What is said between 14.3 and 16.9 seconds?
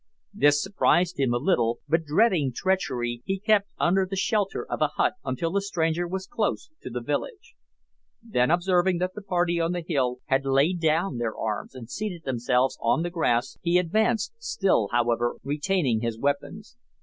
still, however, retaining his weapons.